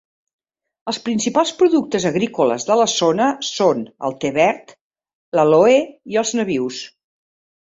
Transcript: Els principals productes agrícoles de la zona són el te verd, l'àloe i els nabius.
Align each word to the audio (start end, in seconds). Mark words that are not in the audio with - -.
Els 0.91 0.99
principals 1.09 1.51
productes 1.59 2.07
agrícoles 2.09 2.65
de 2.69 2.77
la 2.79 2.87
zona 2.93 3.27
són 3.49 3.85
el 4.09 4.17
te 4.25 4.33
verd, 4.39 4.75
l'àloe 5.41 5.77
i 6.15 6.19
els 6.25 6.35
nabius. 6.43 6.83